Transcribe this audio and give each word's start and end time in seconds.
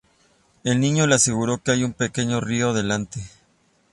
El 0.63 0.79
niño 0.79 1.05
le 1.05 1.13
asegura 1.13 1.59
que 1.63 1.69
hay 1.69 1.83
un 1.83 1.93
pequeño 1.93 2.41
río 2.41 2.73
delante. 2.73 3.21